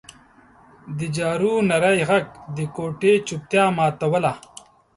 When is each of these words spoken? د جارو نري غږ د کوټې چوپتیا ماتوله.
د 0.97 0.99
جارو 1.15 1.53
نري 1.69 2.01
غږ 2.09 2.25
د 2.55 2.57
کوټې 2.75 3.13
چوپتیا 3.27 3.63
ماتوله. 3.77 4.33